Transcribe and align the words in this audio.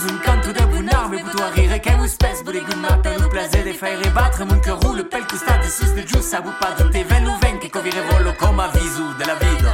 senta 0.00 0.08
sous 0.08 0.12
un 0.12 0.18
canto 0.18 0.52
de 0.52 0.64
bunar 0.66 1.08
Me 1.08 1.22
buto 1.22 1.42
a 1.42 1.50
rire 1.50 1.80
che 1.80 1.92
un 1.92 2.08
spes 2.08 2.42
Bude 2.42 2.62
gumma 2.62 2.98
per 2.98 3.20
lo 3.20 3.28
plaisir 3.28 3.64
de 3.64 3.72
faire 3.72 4.10
battre 4.12 4.44
Mon 4.44 4.60
cœur 4.60 4.78
roule 4.80 5.04
pel 5.04 5.26
costat 5.26 5.58
de 5.58 5.68
sus 5.68 5.92
de 5.94 6.02
giù 6.06 6.20
Sa 6.20 6.40
bu 6.40 6.50
pas 6.60 6.74
de 6.76 6.88
te 6.90 7.04
ven 7.04 7.24
ven 7.40 7.58
che 7.58 7.68
covire 7.70 8.02
volo 8.10 8.34
come 8.38 8.62
avviso 8.62 9.12
della 9.16 9.34
vita 9.34 9.72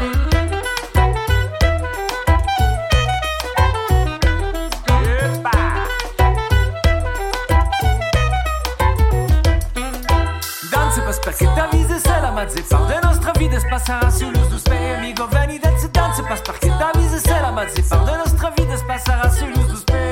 Danse 10.71 11.01
pas 11.03 11.19
perché 11.19 11.47
ta 11.55 11.69
vise 11.71 11.99
se 11.99 12.21
la 12.21 12.31
mazze 12.31 12.63
fa 12.63 12.79
De 12.79 12.99
nostra 13.03 13.33
vita 13.33 13.59
spasserà 13.59 14.11
sullo 14.11 14.47
dus 14.49 14.63
pe 14.63 14.95
amigo 14.97 15.27
veni 15.29 15.59
danse 15.59 15.89
danse 15.91 16.23
pas 16.23 16.41
perché 16.41 16.69
ta 16.79 16.91
vise 16.95 17.19
se 17.19 17.41
la 17.41 17.51
mazze 17.51 17.83
fa 17.83 17.97
De 17.97 18.17
nostra 18.17 18.53
vita 18.57 18.77
spasserà 18.77 19.31
sullo 19.31 19.63
dus 19.67 19.83
pe 19.85 19.87
Quand 19.87 19.95
venes 19.97 20.06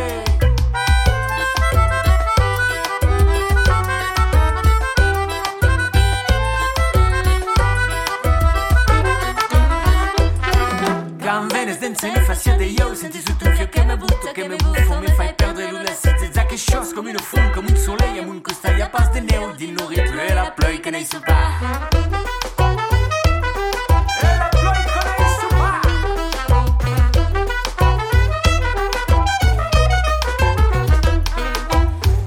dense 11.81 12.11
mi 12.11 12.21
fascia 12.21 12.57
de 12.57 12.65
io 12.65 12.95
Senti 12.95 13.21
su 13.25 13.37
tu 13.37 13.51
fio 13.51 13.69
che 13.69 13.85
me 13.85 13.97
butto, 13.97 14.31
che 14.33 14.47
me 14.47 14.57
buffo 14.57 14.99
Mi 14.99 15.09
fai 15.09 15.35
perdere 15.35 15.97
Za 16.33 16.47
che 16.47 16.57
scios 16.57 16.93
come 16.93 17.11
un 17.11 17.19
fum, 17.19 17.53
come 17.53 17.71
un 17.71 17.77
soleil. 17.77 18.21
Am 18.21 18.29
un 18.29 18.41
costai 18.41 18.81
a 18.81 18.89
pas 18.89 19.11
de 19.11 19.21
neu 19.21 19.53
Din 19.57 19.75
no 19.75 19.89
ritmo 19.89 20.21
e 20.21 20.33
la 20.33 20.53
ploi 20.53 20.81
che 20.81 20.91
E 20.91 21.07
pa 21.25 21.93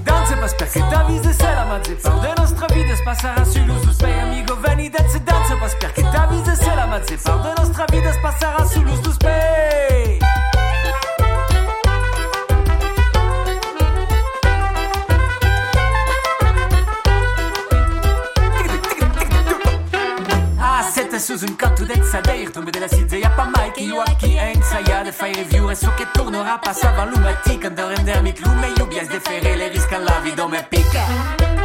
Danse 0.03 0.35
pas 0.35 0.53
perché 0.55 0.79
ta 0.89 1.03
vise 1.03 1.33
se 1.33 1.43
la 1.43 1.65
mazze 1.65 1.95
fa 1.95 2.09
De 2.09 2.33
nostra 2.35 2.65
vita 2.73 2.95
spasserà 2.95 3.45
su 3.45 3.63
l'uso 3.63 3.91
spei 3.91 4.19
amigo 4.19 4.59
veni 4.59 4.89
danse 4.89 5.23
danse 5.23 5.26
mai 24.07 24.15
che 24.15 24.25
io 24.27 24.39
a 24.39 24.43
chi 24.43 24.57
ensaia 24.57 25.03
De 25.03 25.11
fare 25.11 25.33
review 25.33 25.69
e 25.69 25.75
so 25.75 25.93
che 25.95 26.07
tornerà 26.11 26.57
Passava 26.57 27.05
l'umati 27.05 27.57
Când 27.57 27.79
render 27.79 28.21
mic 28.21 28.39
lume 28.45 28.71
Iubias 28.77 29.07
de 29.07 29.19
fere 29.19 29.55
le 29.55 29.67
risca 29.69 29.97
la 29.97 30.19
vida 30.23 30.47
me 30.47 30.63
pica 30.63 31.55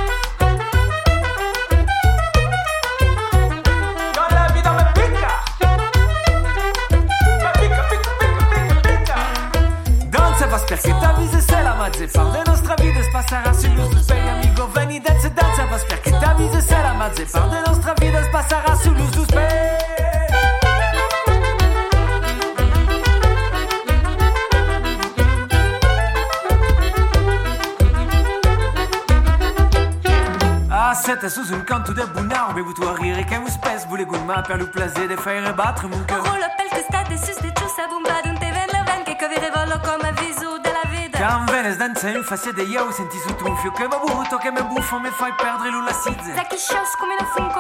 vas 10.53 10.65
perché 10.65 10.95
ta 11.01 11.15
vise 11.15 11.41
se 11.41 11.63
la 11.63 11.75
mazze 11.75 12.09
fa 12.09 12.25
De 12.25 12.43
nostra 12.45 12.75
vita 12.75 13.03
spasserà 13.03 13.53
sullo 13.55 13.91
spei 14.03 14.29
amigo 14.29 14.69
veni 14.71 15.01
danse 15.01 15.33
danse 15.33 15.65
vas 15.65 15.85
perché 15.85 16.11
ta 16.11 16.35
vise 16.35 16.61
se 16.61 16.77
la 16.83 16.93
mazze 16.93 17.25
fa 17.25 17.41
De 17.47 17.63
nostra 17.65 17.95
vita 17.97 18.23
spasserà 18.23 18.75
sullo 18.77 19.07
spei 19.11 20.02
C'était 31.05 31.29
sous 31.29 31.53
un 31.53 31.61
canto 31.63 31.93
de 31.93 32.05
bunard 32.05 32.55
Bevuto 32.55 32.89
a 32.89 32.95
rire 32.95 33.25
che 33.25 33.37
un 33.37 33.49
spes 33.49 33.87
Voulez 33.89 34.05
gumma 34.05 34.41
per 34.43 34.57
lo 34.57 34.67
plaisir 34.69 35.09
de 35.09 35.17
faire 35.17 35.53
battre 35.53 35.89
mon 35.89 35.99
cœur. 36.07 36.23
Rollo 36.23 36.47
pel 36.57 36.69
che 36.71 36.85
sta 36.89 37.03
de 37.03 37.17
sus 37.17 37.41
de 37.43 37.53
ciusa 37.59 37.89
bomba 37.89 38.23
d'un 38.23 38.39
te 38.39 38.49
ven 38.53 38.69
la 38.71 38.85
ven 38.85 39.03
che 39.03 39.17
covire 39.19 39.51
volo 39.51 39.81
come 39.81 40.11
avviso 40.11 40.59
della 40.63 40.85
vita 40.89 41.19
Quand 41.19 41.51
venes 41.51 41.77
danse 41.77 42.09
in 42.11 42.23
faccia 42.23 42.53
de 42.53 42.63
io 42.63 42.93
Senti 42.93 43.19
su 43.19 43.35
tu 43.35 43.49
un 43.49 43.57
fio. 43.57 43.73
Che 43.73 43.89
va 43.89 43.99
butto 43.99 44.37
Che 44.37 44.53
me 44.53 44.63
buffo 44.63 45.01
me 45.01 45.11
fai 45.11 45.33
perdere 45.35 45.71
l'ula 45.71 45.93
sidze 45.93 46.35
Za 46.35 46.45
che 46.45 46.57
scios 46.57 46.95
come 46.97 47.17
un 47.19 47.27
fum 47.35 47.52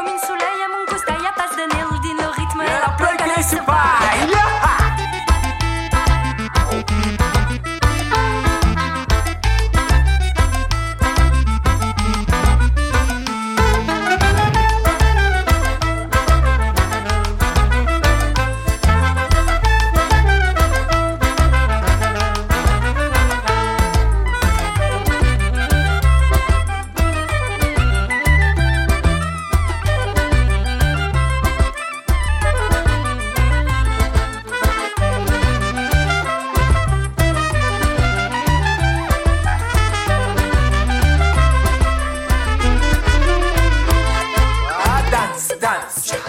Yes. 45.82 46.21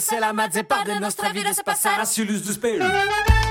Se 0.00 0.18
la 0.18 0.32
mazza 0.32 0.62
Pas 0.64 0.84
de 0.84 0.98
nostra 0.98 1.30
vida 1.32 1.52
se 1.52 1.62
passarà 1.62 2.04
sullo 2.04 2.38
spero 2.38 3.47